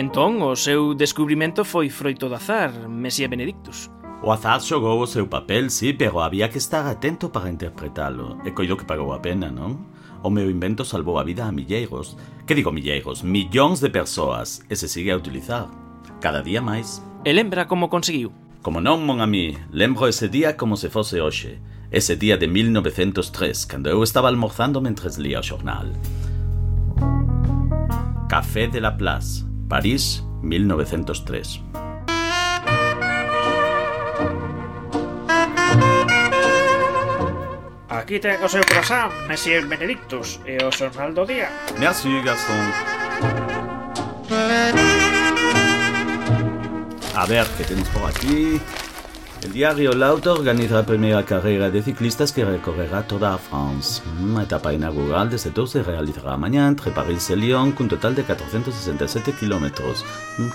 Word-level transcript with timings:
Entón, 0.00 0.40
o 0.40 0.56
seu 0.56 0.96
descubrimento 0.96 1.60
foi 1.60 1.92
froito 1.92 2.24
do 2.24 2.34
azar, 2.34 2.88
Mesía 2.88 3.28
Benedictus. 3.28 3.92
O 4.24 4.32
azar 4.32 4.64
xogou 4.64 4.96
o 4.96 5.06
seu 5.06 5.28
papel, 5.28 5.68
sí, 5.68 5.92
pero 5.92 6.24
había 6.24 6.48
que 6.48 6.56
estar 6.56 6.88
atento 6.88 7.28
para 7.28 7.52
interpretalo. 7.52 8.40
E 8.40 8.56
coido 8.56 8.80
que 8.80 8.88
pagou 8.88 9.12
a 9.12 9.20
pena, 9.20 9.52
non? 9.52 9.92
O 10.24 10.32
meu 10.32 10.48
invento 10.48 10.88
salvou 10.88 11.20
a 11.20 11.24
vida 11.28 11.44
a 11.44 11.52
milleiros. 11.52 12.16
Que 12.48 12.56
digo 12.56 12.72
milleiros? 12.72 13.20
Millóns 13.20 13.84
de 13.84 13.92
persoas. 13.92 14.64
E 14.72 14.74
se 14.80 14.88
sigue 14.88 15.12
a 15.12 15.20
utilizar. 15.20 15.68
Cada 16.16 16.40
día 16.40 16.64
máis. 16.64 17.04
E 17.20 17.36
lembra 17.36 17.68
como 17.68 17.92
conseguiu? 17.92 18.32
Como 18.64 18.80
non, 18.80 19.04
mon 19.04 19.20
ami. 19.20 19.52
lembro 19.68 20.08
ese 20.08 20.32
día 20.32 20.56
como 20.56 20.80
se 20.80 20.88
fose 20.88 21.20
hoxe. 21.20 21.60
Ese 21.92 22.16
día 22.16 22.40
de 22.40 22.48
1903, 22.48 23.68
cando 23.68 23.92
eu 23.92 24.00
estaba 24.00 24.32
almorzando 24.32 24.80
mentres 24.80 25.20
lía 25.20 25.40
o 25.40 25.44
xornal. 25.44 25.92
Café 28.32 28.64
de 28.64 28.80
la 28.80 28.96
Plaza 28.96 29.49
París, 29.70 30.24
1903. 30.42 31.62
Aquí 37.88 38.18
ten 38.18 38.42
o 38.42 38.48
seu 38.50 38.66
croissant, 38.66 39.14
Monsieur 39.30 39.62
Benedictus, 39.70 40.42
e 40.42 40.58
o 40.58 40.74
xornal 40.74 41.14
do 41.14 41.22
día. 41.22 41.46
Merci, 41.78 42.10
garçon. 42.26 42.58
A 47.14 47.24
ver, 47.30 47.46
¿qué 47.54 47.62
tenemos 47.62 47.88
por 47.94 48.10
aquí? 48.10 48.58
El 49.42 49.52
diario 49.54 49.94
L'Auto 49.94 50.34
organiza 50.34 50.74
la 50.74 50.84
primera 50.84 51.24
carrera 51.24 51.70
de 51.70 51.82
ciclistas 51.82 52.30
que 52.30 52.44
recorrerá 52.44 53.06
toda 53.06 53.38
France. 53.38 54.02
Una 54.22 54.42
etapa 54.42 54.74
inaugural 54.74 55.30
desde 55.30 55.50
todo 55.50 55.66
se 55.66 55.82
realizará 55.82 56.36
mañana 56.36 56.68
entre 56.68 56.90
París 56.90 57.30
y 57.30 57.36
Lyon 57.36 57.72
con 57.72 57.84
un 57.84 57.88
total 57.88 58.14
de 58.14 58.22
467 58.22 59.32
kilómetros. 59.32 60.04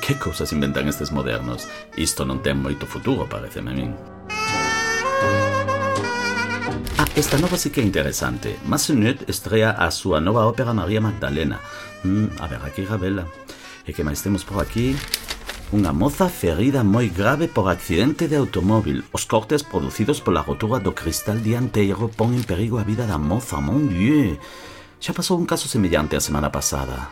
¿Qué 0.06 0.19
cosas 0.19 0.53
inventan 0.53 0.88
estos 0.88 1.11
modernos? 1.11 1.67
Isto 1.97 2.30
non 2.30 2.45
ten 2.45 2.61
moito 2.61 2.86
futuro, 2.86 3.25
parece 3.25 3.58
a 3.58 3.66
min. 3.66 3.97
Ah, 7.02 7.09
esta 7.17 7.41
nova 7.41 7.58
sí 7.58 7.73
que 7.73 7.81
é 7.81 7.83
interesante. 7.83 8.53
Massenet 8.69 9.25
estrella 9.25 9.73
a 9.73 9.89
súa 9.89 10.22
nova 10.22 10.45
ópera 10.45 10.78
María 10.78 11.02
Magdalena. 11.02 11.58
Mm, 12.06 12.38
a 12.38 12.45
ver, 12.45 12.61
aquí 12.61 12.86
Ravela. 12.86 13.25
E 13.81 13.97
que 13.97 14.06
máis 14.06 14.22
temos 14.22 14.45
por 14.45 14.61
aquí? 14.61 14.94
Unha 15.76 15.92
moza 15.92 16.31
ferida 16.31 16.88
moi 16.88 17.12
grave 17.12 17.52
por 17.52 17.68
accidente 17.68 18.31
de 18.31 18.40
automóvil. 18.40 19.04
Os 19.12 19.28
cortes 19.28 19.59
producidos 19.59 20.23
pola 20.23 20.40
rotura 20.40 20.80
do 20.80 20.95
cristal 20.95 21.44
dianteiro 21.44 22.08
pon 22.08 22.31
en 22.31 22.48
perigo 22.48 22.80
a 22.80 22.88
vida 22.88 23.04
da 23.04 23.20
moza, 23.20 23.59
mon 23.59 23.92
dieu. 23.92 24.40
Xa 25.03 25.12
pasou 25.12 25.36
un 25.36 25.44
caso 25.44 25.68
semellante 25.68 26.16
a 26.16 26.23
semana 26.23 26.48
pasada. 26.48 27.12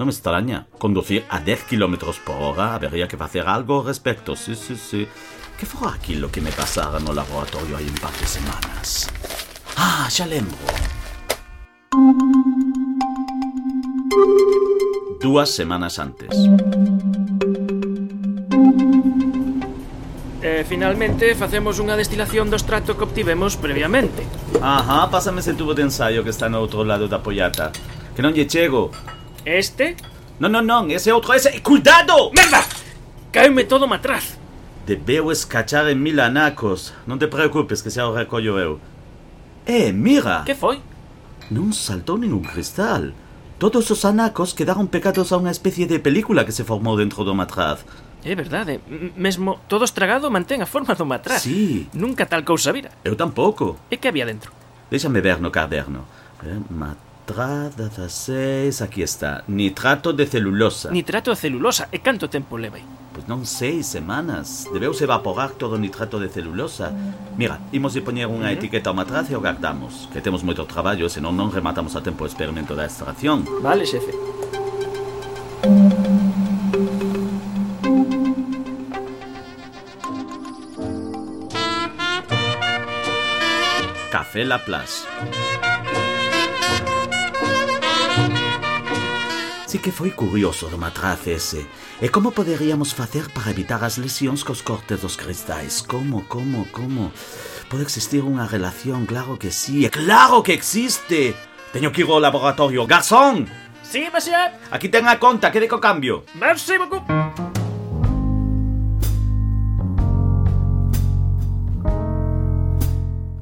Non 0.00 0.08
me 0.08 0.16
extraña. 0.16 0.64
Conducir 0.80 1.28
a 1.28 1.44
10 1.44 1.68
km 1.68 2.16
por 2.24 2.40
hora 2.40 2.80
habería 2.80 3.12
que 3.12 3.20
facer 3.20 3.44
algo 3.44 3.76
ao 3.76 3.84
respecto. 3.84 4.32
Sí, 4.32 4.56
sí, 4.56 4.80
sí. 4.80 5.04
Que 5.60 5.68
fora 5.68 5.92
aquilo 5.92 6.32
que 6.32 6.40
me 6.40 6.48
pasara 6.48 6.96
no 7.04 7.12
laboratorio 7.12 7.76
hai 7.76 7.84
un 7.84 7.98
par 8.00 8.16
de 8.16 8.24
semanas? 8.24 9.12
Ah, 9.76 10.08
xa 10.08 10.24
lembro. 10.24 10.56
Dúas 15.20 15.52
semanas 15.52 16.00
antes. 16.00 16.32
E 20.58 20.64
finalmente 20.66 21.38
facemos 21.38 21.78
unha 21.78 21.94
destilación 21.94 22.50
do 22.50 22.58
extracto 22.58 22.98
que 22.98 23.06
obtivemos 23.06 23.54
previamente. 23.54 24.26
Ajá, 24.58 25.06
pásame 25.06 25.38
ese 25.38 25.54
tubo 25.54 25.70
de 25.70 25.86
ensayo 25.86 26.26
que 26.26 26.34
está 26.34 26.50
no 26.50 26.58
outro 26.58 26.82
lado 26.82 27.06
da 27.06 27.22
pollata. 27.22 27.70
Que 28.18 28.26
non 28.26 28.34
lle 28.34 28.50
chego. 28.50 28.90
Este? 29.46 29.94
Non, 30.42 30.50
non, 30.50 30.66
non, 30.66 30.90
ese 30.90 31.14
outro, 31.14 31.30
ese... 31.38 31.62
¡Cuidado! 31.62 32.34
Merda! 32.34 32.66
Caime 33.30 33.70
todo 33.70 33.86
matraz. 33.86 34.34
Debeu 34.82 35.30
escachar 35.30 35.86
en 35.86 36.02
mil 36.02 36.18
anacos. 36.18 36.90
Non 37.06 37.22
te 37.22 37.30
preocupes 37.30 37.78
que 37.78 37.94
xa 37.94 38.10
o 38.10 38.16
recollo 38.18 38.58
eu. 38.58 38.82
Eh, 39.62 39.94
mira! 39.94 40.42
Que 40.42 40.58
foi? 40.58 40.82
Non 41.54 41.70
saltou 41.70 42.18
ningún 42.18 42.42
cristal. 42.42 43.14
Todos 43.62 43.86
os 43.94 44.02
anacos 44.02 44.58
quedaron 44.58 44.90
pegados 44.90 45.30
a 45.30 45.38
unha 45.38 45.54
especie 45.54 45.86
de 45.86 46.02
película 46.02 46.42
que 46.42 46.50
se 46.50 46.66
formou 46.66 46.98
dentro 46.98 47.22
do 47.22 47.30
matraz. 47.30 47.86
É 48.28 48.34
verdade, 48.34 48.78
mesmo 49.16 49.56
todo 49.72 49.88
estragado 49.88 50.28
mantén 50.28 50.60
a 50.60 50.68
forma 50.68 50.92
do 50.92 51.08
matraz. 51.08 51.40
Sí. 51.48 51.88
Nunca 51.96 52.28
tal 52.28 52.44
cousa 52.44 52.76
vira. 52.76 52.92
Eu 53.00 53.16
tampouco. 53.16 53.80
E 53.88 53.96
que 53.96 54.04
había 54.04 54.28
dentro? 54.28 54.52
Déxame 54.92 55.24
ver 55.24 55.40
no 55.40 55.48
caderno. 55.48 56.04
Eh, 56.44 56.60
matraz 56.68 57.72
16, 57.72 58.84
aquí 58.84 59.00
está. 59.00 59.48
Nitrato 59.48 60.12
de 60.12 60.28
celulosa. 60.28 60.92
Nitrato 60.92 61.32
de 61.32 61.40
celulosa, 61.40 61.88
e 61.88 62.04
canto 62.04 62.28
tempo 62.28 62.60
levai? 62.60 62.84
Pois 63.16 63.24
non 63.24 63.48
sei, 63.48 63.80
semanas. 63.80 64.68
Debeuse 64.68 65.08
evaporar 65.08 65.56
todo 65.56 65.80
o 65.80 65.80
nitrato 65.80 66.20
de 66.20 66.28
celulosa. 66.28 66.92
Mira, 67.32 67.64
imos 67.72 67.96
de 67.96 68.04
poñer 68.04 68.28
unha 68.28 68.52
etiqueta 68.52 68.92
ao 68.92 68.98
matraz 69.00 69.32
e 69.32 69.36
o 69.36 69.40
gardamos. 69.40 70.04
Que 70.12 70.20
temos 70.20 70.44
moito 70.44 70.68
traballo, 70.68 71.08
senón 71.08 71.32
non 71.32 71.48
rematamos 71.48 71.96
a 71.96 72.04
tempo 72.04 72.22
o 72.24 72.28
experimento 72.28 72.76
da 72.76 72.84
extracción. 72.84 73.48
Vale, 73.64 73.88
xefe. 73.88 74.12
Café 84.38 84.44
La 84.44 84.58
Place. 84.64 85.06
Sí 89.66 89.78
que 89.78 89.90
foi 89.90 90.10
curioso 90.12 90.68
do 90.68 90.78
matraz 90.78 91.26
ese. 91.26 91.66
E 92.00 92.08
como 92.08 92.30
poderíamos 92.30 92.94
facer 92.94 93.28
para 93.34 93.50
evitar 93.50 93.82
as 93.82 93.98
lesións 93.98 94.44
cos 94.44 94.62
cortes 94.62 95.02
dos 95.02 95.16
cristais? 95.16 95.82
Como, 95.82 96.22
como, 96.28 96.66
como? 96.70 97.10
Pode 97.68 97.82
existir 97.82 98.22
unha 98.22 98.46
relación? 98.46 99.10
Claro 99.10 99.36
que 99.36 99.50
sí. 99.50 99.82
E 99.84 99.90
claro 99.90 100.46
que 100.46 100.54
existe! 100.54 101.34
Teño 101.74 101.90
que 101.90 102.06
ir 102.06 102.08
ao 102.08 102.22
laboratorio. 102.22 102.86
Garzón! 102.86 103.50
Sí, 103.82 104.06
monsieur. 104.14 104.54
Aquí 104.70 104.88
ten 104.88 105.08
a 105.10 105.18
conta, 105.18 105.50
que 105.50 105.60
de 105.60 105.66
co 105.66 105.82
cambio? 105.82 106.22
Merci 106.38 106.78
beaucoup. 106.78 107.02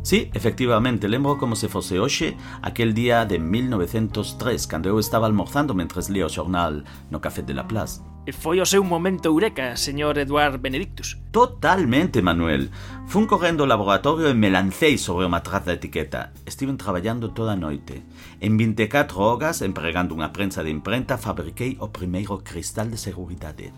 Sí, 0.07 0.31
efectivamente, 0.35 1.09
lembro 1.09 1.37
como 1.37 1.57
se 1.57 1.67
fose 1.67 1.99
hoxe 1.99 2.37
aquel 2.63 2.95
día 2.95 3.27
de 3.27 3.41
1903 3.41 4.69
cando 4.69 4.87
eu 4.89 5.03
estaba 5.03 5.27
almorzando 5.27 5.75
mentres 5.75 6.07
lia 6.07 6.27
o 6.27 6.31
xornal 6.31 6.87
no 7.11 7.19
Café 7.19 7.43
de 7.43 7.59
la 7.59 7.67
Plaza. 7.67 8.07
E 8.23 8.31
foi 8.31 8.63
o 8.63 8.67
seu 8.67 8.87
momento 8.87 9.27
eureka, 9.27 9.75
señor 9.75 10.15
Eduard 10.15 10.63
Benedictus. 10.63 11.19
Totalmente, 11.35 12.23
Manuel. 12.23 12.71
Fun 13.11 13.27
correndo 13.27 13.67
ao 13.67 13.71
laboratorio 13.71 14.31
e 14.31 14.35
me 14.39 14.47
lancei 14.47 14.95
sobre 14.95 15.27
o 15.27 15.31
matraz 15.31 15.67
da 15.67 15.75
etiqueta. 15.75 16.31
Estiven 16.47 16.79
traballando 16.79 17.35
toda 17.35 17.55
a 17.55 17.59
noite. 17.59 18.07
En 18.39 18.55
24 18.55 19.19
horas, 19.19 19.59
empregando 19.59 20.15
unha 20.15 20.31
prensa 20.31 20.63
de 20.63 20.71
imprenta, 20.71 21.19
fabriquei 21.19 21.83
o 21.83 21.91
primeiro 21.91 22.47
cristal 22.47 22.87
de 22.87 22.99
seguridade. 22.99 23.75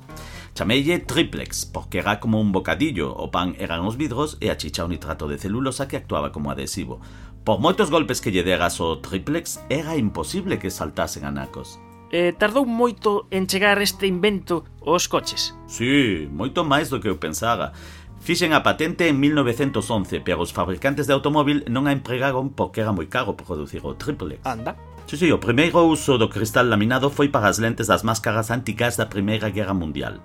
Chameille 0.59 0.99
triplex, 0.99 1.65
porque 1.67 1.99
era 1.99 2.19
como 2.19 2.41
un 2.41 2.51
bocadillo, 2.51 3.15
o 3.15 3.31
pan 3.31 3.55
eran 3.63 3.87
os 3.87 3.95
vidros 3.95 4.43
e 4.43 4.51
a 4.51 4.59
chicha 4.59 4.83
o 4.83 4.91
nitrato 4.91 5.31
de 5.31 5.39
celulosa 5.39 5.87
que 5.87 5.95
actuaba 5.95 6.35
como 6.35 6.51
adhesivo. 6.51 6.99
Por 7.47 7.63
moitos 7.63 7.95
golpes 7.95 8.19
que 8.19 8.35
lle 8.35 8.43
degas 8.43 8.83
o 8.83 8.99
triplex, 8.99 9.63
era 9.71 9.95
imposible 9.95 10.59
que 10.59 10.75
saltasen 10.75 11.31
anacos. 11.31 11.79
Eh, 12.11 12.35
tardou 12.35 12.67
moito 12.67 13.31
en 13.31 13.47
chegar 13.47 13.79
este 13.79 14.11
invento 14.11 14.67
aos 14.83 15.07
coches. 15.07 15.55
Sí, 15.71 16.27
moito 16.27 16.67
máis 16.67 16.91
do 16.91 16.99
que 16.99 17.07
eu 17.07 17.23
pensaba. 17.23 17.71
Fixen 18.19 18.51
a 18.51 18.67
patente 18.67 19.07
en 19.07 19.15
1911, 19.23 20.27
pero 20.27 20.43
os 20.43 20.51
fabricantes 20.51 21.07
de 21.07 21.15
automóvil 21.15 21.63
non 21.71 21.87
a 21.87 21.95
empregaron 21.95 22.51
porque 22.51 22.83
era 22.83 22.91
moi 22.91 23.07
caro 23.07 23.39
producir 23.39 23.87
o 23.87 23.95
triplex. 23.95 24.43
Anda. 24.43 24.75
Sí, 25.09 25.17
sí, 25.17 25.33
o 25.33 25.41
primeiro 25.41 25.89
uso 25.89 26.21
do 26.21 26.29
cristal 26.29 26.69
laminado 26.69 27.09
foi 27.09 27.33
para 27.33 27.49
as 27.49 27.57
lentes 27.57 27.89
das 27.89 28.05
máscaras 28.05 28.53
antigas 28.53 29.01
da 29.01 29.09
Primeira 29.09 29.49
Guerra 29.49 29.73
Mundial. 29.73 30.21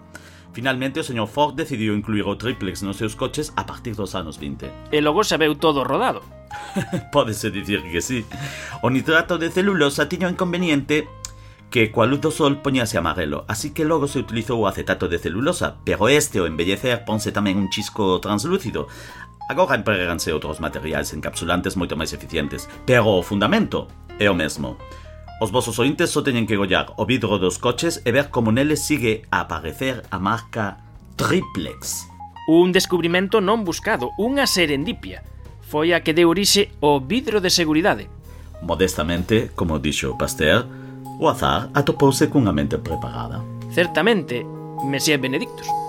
Finalmente, 0.51 0.99
o 0.99 1.07
señor 1.07 1.31
Ford 1.31 1.55
decidiu 1.55 1.95
incluir 1.95 2.27
o 2.27 2.35
triplex 2.35 2.83
nos 2.83 2.99
seus 2.99 3.15
coches 3.15 3.55
a 3.55 3.63
partir 3.63 3.95
dos 3.95 4.11
anos 4.11 4.35
20. 4.35 4.91
E 4.91 4.99
logo 4.99 5.23
xa 5.23 5.39
veu 5.39 5.55
todo 5.55 5.87
rodado. 5.87 6.19
Pódese 7.15 7.47
dicir 7.47 7.79
que 7.87 8.03
sí. 8.03 8.27
O 8.83 8.91
nitrato 8.91 9.39
de 9.39 9.55
celulosa 9.55 10.11
tiña 10.11 10.27
o 10.27 10.35
inconveniente 10.35 11.07
que 11.71 11.87
coa 11.87 12.03
luz 12.03 12.19
do 12.19 12.35
sol 12.35 12.59
poñase 12.59 12.99
amarelo, 12.99 13.47
así 13.47 13.71
que 13.71 13.87
logo 13.87 14.11
se 14.11 14.19
utilizou 14.19 14.59
o 14.59 14.67
acetato 14.67 15.07
de 15.07 15.15
celulosa, 15.15 15.79
pero 15.87 16.11
este 16.11 16.43
ao 16.43 16.45
embellecer 16.45 17.07
ponse 17.07 17.31
tamén 17.31 17.55
un 17.55 17.71
chisco 17.71 18.19
translúcido. 18.19 18.91
Agora 19.47 19.79
empreganse 19.79 20.35
outros 20.35 20.59
materiais 20.59 21.15
encapsulantes 21.15 21.79
moito 21.79 21.95
máis 21.95 22.11
eficientes, 22.11 22.67
pero 22.83 23.15
o 23.15 23.23
fundamento 23.23 23.87
É 24.19 24.29
o 24.29 24.35
mesmo. 24.35 24.77
Os 25.41 25.51
vosos 25.51 25.79
ointes 25.79 26.13
só 26.13 26.21
teñen 26.21 26.45
que 26.45 26.55
gollar 26.55 26.93
o 26.95 27.03
vidro 27.03 27.35
dos 27.41 27.57
coches 27.57 27.99
e 28.05 28.09
ver 28.13 28.29
como 28.29 28.53
neles 28.53 28.85
sigue 28.85 29.25
a 29.33 29.43
aparecer 29.43 30.05
a 30.13 30.21
marca 30.21 30.77
Triplex. 31.17 32.07
Un 32.47 32.71
descubrimento 32.71 33.41
non 33.41 33.65
buscado, 33.65 34.13
unha 34.21 34.45
serendipia. 34.45 35.25
Foi 35.67 35.91
a 35.91 35.99
que 36.05 36.13
deu 36.13 36.29
orixe 36.29 36.71
o 36.79 37.01
vidro 37.01 37.41
de 37.41 37.49
seguridade. 37.49 38.07
Modestamente, 38.61 39.51
como 39.57 39.81
dixo 39.81 40.15
Pasteur, 40.15 40.63
o 41.19 41.27
azar 41.27 41.67
atopouse 41.73 42.29
cunha 42.29 42.55
mente 42.55 42.77
preparada. 42.79 43.41
Certamente, 43.73 44.45
Mesías 44.85 45.19
Benedictus. 45.19 45.82